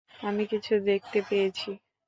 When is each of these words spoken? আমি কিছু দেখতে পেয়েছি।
আমি 0.21 0.43
কিছু 0.51 0.73
দেখতে 0.85 1.19
পেয়েছি। 1.27 1.69